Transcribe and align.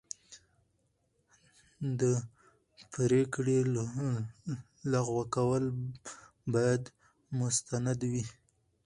د 1.99 2.01
پرېکړې 2.93 3.57
لغوه 4.91 5.25
کول 5.35 5.63
باید 6.53 6.83
مستند 7.39 7.99
وي. 8.11 8.25